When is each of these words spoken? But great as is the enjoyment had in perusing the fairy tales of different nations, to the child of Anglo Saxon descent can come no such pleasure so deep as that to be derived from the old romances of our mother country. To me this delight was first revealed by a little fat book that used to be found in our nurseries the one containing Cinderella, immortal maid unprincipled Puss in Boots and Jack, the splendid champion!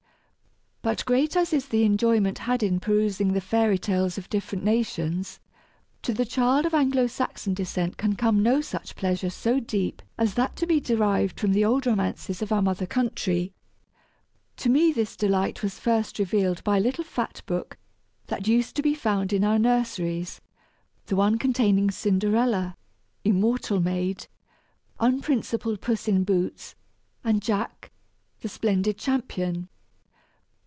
But 0.83 1.05
great 1.05 1.35
as 1.37 1.53
is 1.53 1.67
the 1.67 1.83
enjoyment 1.83 2.39
had 2.39 2.63
in 2.63 2.79
perusing 2.79 3.33
the 3.33 3.39
fairy 3.39 3.77
tales 3.77 4.17
of 4.17 4.31
different 4.31 4.63
nations, 4.63 5.39
to 6.01 6.11
the 6.11 6.25
child 6.25 6.65
of 6.65 6.73
Anglo 6.73 7.05
Saxon 7.05 7.53
descent 7.53 7.97
can 7.97 8.15
come 8.15 8.41
no 8.41 8.61
such 8.61 8.95
pleasure 8.95 9.29
so 9.29 9.59
deep 9.59 10.01
as 10.17 10.33
that 10.33 10.55
to 10.55 10.65
be 10.65 10.79
derived 10.79 11.39
from 11.39 11.53
the 11.53 11.63
old 11.63 11.85
romances 11.85 12.41
of 12.41 12.51
our 12.51 12.63
mother 12.63 12.87
country. 12.87 13.53
To 14.57 14.69
me 14.69 14.91
this 14.91 15.15
delight 15.15 15.61
was 15.61 15.77
first 15.79 16.17
revealed 16.17 16.63
by 16.63 16.77
a 16.77 16.81
little 16.81 17.03
fat 17.03 17.43
book 17.45 17.77
that 18.25 18.47
used 18.47 18.75
to 18.75 18.81
be 18.81 18.95
found 18.95 19.31
in 19.31 19.43
our 19.43 19.59
nurseries 19.59 20.41
the 21.05 21.15
one 21.15 21.37
containing 21.37 21.91
Cinderella, 21.91 22.75
immortal 23.23 23.79
maid 23.79 24.25
unprincipled 24.99 25.79
Puss 25.79 26.07
in 26.07 26.23
Boots 26.23 26.73
and 27.23 27.39
Jack, 27.39 27.91
the 28.39 28.49
splendid 28.49 28.97
champion! 28.97 29.67